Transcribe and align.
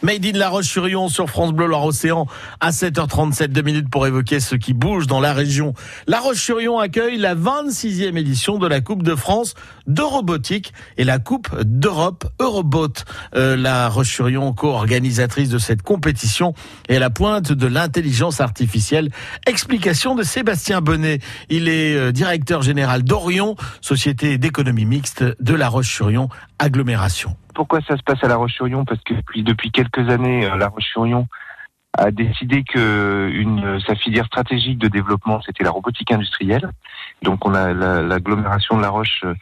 Made 0.00 0.24
in 0.24 0.38
La 0.38 0.48
Roche-sur-Yon 0.48 1.08
sur 1.08 1.28
France 1.28 1.52
Bleu 1.52 1.66
Loire-Océan 1.66 2.26
à 2.60 2.70
7h37 2.70 3.48
2 3.48 3.62
minutes 3.62 3.90
pour 3.90 4.06
évoquer 4.06 4.38
ce 4.38 4.54
qui 4.54 4.72
bouge 4.72 5.08
dans 5.08 5.18
la 5.18 5.32
région. 5.32 5.74
La 6.06 6.20
Roche-sur-Yon 6.20 6.78
accueille 6.78 7.18
la 7.18 7.34
26e 7.34 8.16
édition 8.16 8.58
de 8.58 8.68
la 8.68 8.80
Coupe 8.80 9.02
de 9.02 9.16
France 9.16 9.54
de 9.88 10.02
robotique 10.02 10.72
et 10.98 11.04
la 11.04 11.18
Coupe 11.18 11.48
d'Europe 11.62 12.26
Eurobot. 12.40 12.92
Euh, 13.34 13.56
la 13.56 13.88
Roche-sur-Yon, 13.88 14.52
co-organisatrice 14.52 15.48
de 15.48 15.58
cette 15.58 15.82
compétition, 15.82 16.54
est 16.88 16.96
à 16.96 17.00
la 17.00 17.10
pointe 17.10 17.50
de 17.50 17.66
l'intelligence 17.66 18.40
artificielle. 18.40 19.10
Explication 19.46 20.14
de 20.14 20.22
Sébastien 20.22 20.80
Bonnet. 20.80 21.18
Il 21.50 21.68
est 21.68 21.94
euh, 21.94 22.12
directeur 22.12 22.62
général 22.62 23.02
d'Orion, 23.02 23.56
société 23.80 24.38
d'économie 24.38 24.84
mixte 24.84 25.24
de 25.40 25.54
La 25.54 25.68
Roche-sur-Yon, 25.68 26.28
agglomération 26.60 27.36
pourquoi 27.54 27.80
ça 27.82 27.96
se 27.96 28.02
passe 28.02 28.22
à 28.22 28.28
La 28.28 28.36
Roche-sur-Yon? 28.36 28.84
Parce 28.84 29.00
que 29.02 29.14
depuis, 29.36 29.70
quelques 29.70 30.08
années, 30.08 30.46
euh, 30.46 30.56
La 30.56 30.68
Roche-sur-Yon 30.68 31.26
a 31.96 32.10
décidé 32.10 32.62
que 32.62 33.30
une, 33.32 33.80
sa 33.80 33.94
filière 33.94 34.26
stratégique 34.26 34.78
de 34.78 34.88
développement, 34.88 35.40
c'était 35.42 35.64
la 35.64 35.70
robotique 35.70 36.12
industrielle. 36.12 36.70
Donc 37.22 37.44
on 37.46 37.54
a 37.54 37.72
l'agglomération 37.72 38.76
de 38.76 38.82
La 38.82 38.90
Roche 38.90 39.22
euh, 39.24 39.34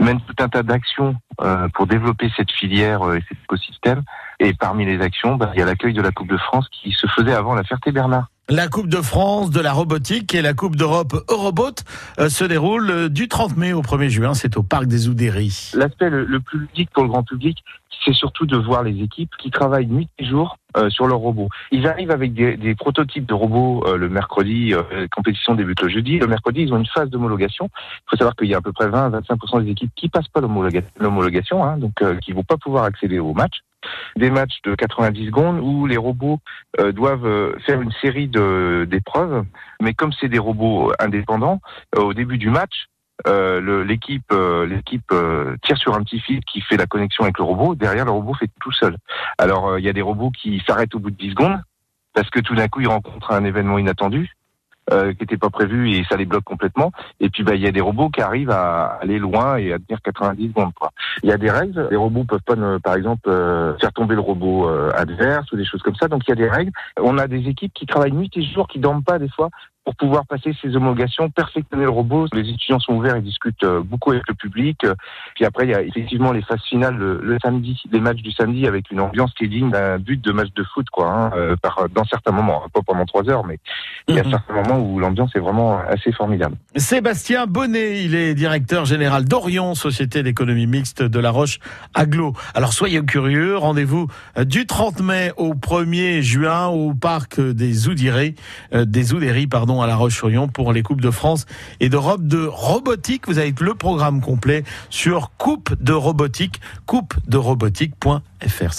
mène 0.00 0.20
tout 0.22 0.34
un 0.38 0.48
tas 0.48 0.62
d'actions 0.62 1.10
euh, 1.10 1.29
pour 1.74 1.86
développer 1.86 2.30
cette 2.36 2.50
filière 2.50 3.02
et 3.14 3.22
cet 3.28 3.38
écosystème. 3.44 4.02
Et 4.40 4.54
parmi 4.54 4.84
les 4.84 5.00
actions, 5.00 5.36
bah, 5.36 5.50
il 5.54 5.60
y 5.60 5.62
a 5.62 5.66
l'accueil 5.66 5.92
de 5.92 6.02
la 6.02 6.10
Coupe 6.10 6.28
de 6.28 6.36
France 6.36 6.66
qui 6.70 6.92
se 6.92 7.06
faisait 7.06 7.34
avant 7.34 7.54
la 7.54 7.64
Ferté-Bernard. 7.64 8.28
La 8.50 8.66
Coupe 8.66 8.88
de 8.88 8.96
France 8.96 9.50
de 9.50 9.60
la 9.60 9.72
robotique 9.72 10.34
et 10.34 10.42
la 10.42 10.54
Coupe 10.54 10.74
d'Europe 10.74 11.14
Eurobot 11.28 11.70
euh, 12.18 12.28
se 12.28 12.42
déroulent 12.42 12.90
euh, 12.90 13.08
du 13.08 13.28
30 13.28 13.56
mai 13.56 13.72
au 13.72 13.80
1er 13.80 14.08
juin. 14.08 14.34
C'est 14.34 14.56
au 14.56 14.64
Parc 14.64 14.86
des 14.86 15.08
Oudéries. 15.08 15.70
L'aspect 15.74 16.10
le, 16.10 16.40
plus 16.40 16.58
ludique 16.58 16.90
pour 16.90 17.04
le 17.04 17.10
grand 17.10 17.22
public, 17.22 17.62
c'est 18.04 18.12
surtout 18.12 18.46
de 18.46 18.56
voir 18.56 18.82
les 18.82 19.04
équipes 19.04 19.30
qui 19.38 19.52
travaillent 19.52 19.86
nuit 19.86 20.08
et 20.18 20.24
jour 20.24 20.56
euh, 20.76 20.90
sur 20.90 21.06
leurs 21.06 21.18
robots. 21.18 21.48
Ils 21.70 21.86
arrivent 21.86 22.10
avec 22.10 22.34
des, 22.34 22.74
prototypes 22.74 23.26
de 23.26 23.34
robots 23.34 23.84
le 23.96 24.08
mercredi, 24.08 24.70
la 24.70 25.06
compétition 25.14 25.54
débute 25.54 25.80
le 25.82 25.88
jeudi. 25.88 26.18
Le 26.18 26.26
mercredi, 26.26 26.62
ils 26.62 26.72
ont 26.72 26.78
une 26.78 26.86
phase 26.86 27.08
d'homologation. 27.08 27.70
Il 27.72 28.10
faut 28.10 28.16
savoir 28.16 28.34
qu'il 28.34 28.48
y 28.48 28.54
a 28.54 28.58
à 28.58 28.62
peu 28.62 28.72
près 28.72 28.88
20-25% 28.88 29.62
des 29.62 29.70
équipes 29.70 29.92
qui 29.94 30.08
passent 30.08 30.28
pas 30.28 30.40
l'homologation, 30.40 30.90
hein, 31.62 31.76
donc 31.78 31.92
qui 32.20 32.32
vont 32.32 32.44
pas 32.44 32.56
pouvoir 32.56 32.84
accéder 32.84 33.18
au 33.18 33.34
match 33.34 33.60
des 34.16 34.30
matchs 34.30 34.60
de 34.64 34.74
90 34.74 35.26
secondes 35.26 35.60
où 35.60 35.86
les 35.86 35.96
robots 35.96 36.40
euh, 36.78 36.92
doivent 36.92 37.26
euh, 37.26 37.58
faire 37.66 37.80
une 37.80 37.92
série 38.02 38.28
d'épreuves. 38.28 39.44
Mais 39.80 39.94
comme 39.94 40.12
c'est 40.12 40.28
des 40.28 40.38
robots 40.38 40.92
indépendants, 40.98 41.60
euh, 41.96 42.02
au 42.02 42.14
début 42.14 42.38
du 42.38 42.50
match, 42.50 42.86
l'équipe 43.26 44.32
l'équipe 44.66 45.12
tire 45.62 45.76
sur 45.76 45.94
un 45.94 46.02
petit 46.02 46.20
fil 46.20 46.40
qui 46.42 46.62
fait 46.62 46.78
la 46.78 46.86
connexion 46.86 47.24
avec 47.24 47.36
le 47.36 47.44
robot. 47.44 47.74
Derrière, 47.74 48.06
le 48.06 48.12
robot 48.12 48.32
fait 48.32 48.48
tout 48.62 48.72
seul. 48.72 48.96
Alors, 49.36 49.78
il 49.78 49.84
y 49.84 49.90
a 49.90 49.92
des 49.92 50.00
robots 50.00 50.30
qui 50.30 50.62
s'arrêtent 50.66 50.94
au 50.94 51.00
bout 51.00 51.10
de 51.10 51.16
10 51.16 51.32
secondes 51.32 51.60
parce 52.14 52.30
que 52.30 52.40
tout 52.40 52.54
d'un 52.54 52.68
coup, 52.68 52.80
ils 52.80 52.88
rencontrent 52.88 53.32
un 53.32 53.44
événement 53.44 53.76
inattendu. 53.76 54.30
Euh, 54.92 55.12
qui 55.12 55.20
n'était 55.20 55.36
pas 55.36 55.50
prévu 55.50 55.92
et 55.92 56.04
ça 56.08 56.16
les 56.16 56.24
bloque 56.24 56.42
complètement. 56.42 56.90
Et 57.20 57.30
puis 57.30 57.44
bah 57.44 57.54
il 57.54 57.60
y 57.60 57.66
a 57.68 57.70
des 57.70 57.80
robots 57.80 58.08
qui 58.08 58.20
arrivent 58.20 58.50
à 58.50 58.98
aller 59.00 59.20
loin 59.20 59.56
et 59.56 59.72
à 59.72 59.78
tenir 59.78 60.02
90 60.02 60.48
secondes. 60.48 60.72
Il 61.22 61.28
y 61.28 61.32
a 61.32 61.38
des 61.38 61.50
règles. 61.50 61.86
Les 61.92 61.96
robots 61.96 62.24
peuvent 62.24 62.40
pas, 62.44 62.56
par 62.82 62.96
exemple, 62.96 63.28
euh, 63.28 63.76
faire 63.78 63.92
tomber 63.92 64.16
le 64.16 64.20
robot 64.20 64.68
euh, 64.68 64.90
adverse 64.96 65.50
ou 65.52 65.56
des 65.56 65.64
choses 65.64 65.82
comme 65.82 65.94
ça. 65.94 66.08
Donc 66.08 66.22
il 66.26 66.30
y 66.30 66.32
a 66.32 66.36
des 66.36 66.48
règles. 66.48 66.72
On 67.00 67.18
a 67.18 67.28
des 67.28 67.48
équipes 67.48 67.72
qui 67.72 67.86
travaillent 67.86 68.12
nuit 68.12 68.30
et 68.34 68.42
jour, 68.42 68.66
qui 68.66 68.80
dorment 68.80 69.04
pas 69.04 69.20
des 69.20 69.28
fois 69.28 69.48
pour 69.90 70.08
pouvoir 70.08 70.26
passer 70.26 70.54
ces 70.62 70.76
homologations, 70.76 71.30
perfectionner 71.30 71.82
le 71.84 71.90
robot. 71.90 72.26
Les 72.32 72.48
étudiants 72.48 72.78
sont 72.78 72.94
ouverts 72.94 73.16
et 73.16 73.20
discutent 73.20 73.64
euh, 73.64 73.82
beaucoup 73.82 74.12
avec 74.12 74.22
le 74.28 74.34
public. 74.34 74.86
Puis 75.34 75.44
après, 75.44 75.66
il 75.66 75.70
y 75.70 75.74
a 75.74 75.82
effectivement 75.82 76.30
les 76.30 76.42
phases 76.42 76.62
finales 76.68 76.96
le, 76.96 77.38
samedi, 77.42 77.80
les 77.90 77.98
matchs 77.98 78.22
du 78.22 78.30
samedi 78.30 78.66
avec 78.66 78.90
une 78.90 79.00
ambiance 79.00 79.32
qui 79.34 79.44
est 79.44 79.48
digne 79.48 79.70
d'un 79.70 79.98
but 79.98 80.22
de 80.22 80.32
match 80.32 80.50
de 80.54 80.62
foot, 80.62 80.86
quoi. 80.90 81.08
Hein, 81.08 81.30
euh, 81.36 81.56
par, 81.56 81.88
dans 81.92 82.04
certains 82.04 82.30
moments, 82.30 82.62
pas 82.72 82.80
pendant 82.86 83.04
trois 83.04 83.28
heures, 83.28 83.44
mais 83.44 83.58
il 84.06 84.14
y 84.14 84.20
a 84.20 84.22
mhm. 84.22 84.30
certains 84.30 84.54
moments 84.54 84.78
où 84.78 85.00
l'ambiance 85.00 85.34
est 85.34 85.40
vraiment 85.40 85.80
assez 85.80 86.12
formidable. 86.12 86.56
Sébastien 86.76 87.46
Bonnet, 87.46 88.04
il 88.04 88.14
est 88.14 88.34
directeur 88.34 88.84
général 88.84 89.24
d'Orion, 89.24 89.74
société 89.74 90.22
d'économie 90.22 90.66
mixte 90.66 91.02
de 91.02 91.18
La 91.18 91.30
Roche 91.30 91.58
Aglo. 91.94 92.34
Alors 92.54 92.72
soyez 92.72 93.04
curieux, 93.04 93.56
rendez-vous 93.56 94.06
euh, 94.38 94.44
du 94.44 94.66
30 94.66 95.00
mai 95.00 95.32
au 95.36 95.54
1er 95.54 96.20
juin 96.20 96.68
au 96.68 96.94
parc 96.94 97.40
des 97.40 97.88
Oudéry, 97.88 98.34
des 98.72 99.14
pardon 99.48 99.79
à 99.82 99.86
La 99.86 99.96
Roche-sur-Yon 99.96 100.48
pour 100.48 100.72
les 100.72 100.82
Coupes 100.82 101.00
de 101.00 101.10
France 101.10 101.46
et 101.80 101.88
d'Europe 101.88 102.26
de 102.26 102.44
robotique. 102.44 103.26
Vous 103.26 103.38
avez 103.38 103.54
le 103.60 103.74
programme 103.74 104.20
complet 104.20 104.64
sur 104.88 105.30
coupe 105.36 105.74
de 105.82 105.92
robotique, 105.92 106.60
coupe 106.86 107.14
de 107.26 107.36
robotique.fr. 107.36 108.72